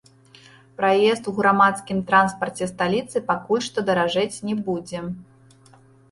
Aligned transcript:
Праезд 0.77 1.27
у 1.31 1.33
грамадскім 1.39 1.99
транспарце 2.11 2.65
сталіцы 2.71 3.21
пакуль 3.27 3.61
што 3.67 3.83
даражэць 3.91 4.41
не 4.49 4.55
будзе. 4.71 5.03